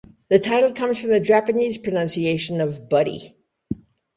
[0.29, 3.37] The title comes from the Japanese pronunciation of "buddy".